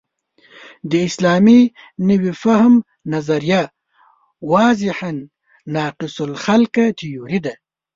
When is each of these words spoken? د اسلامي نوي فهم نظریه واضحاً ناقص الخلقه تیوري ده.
د 0.89 0.93
اسلامي 1.07 1.61
نوي 2.09 2.31
فهم 2.43 2.73
نظریه 3.13 3.63
واضحاً 4.53 5.11
ناقص 5.75 6.15
الخلقه 6.27 6.85
تیوري 6.99 7.39
ده. 7.45 7.53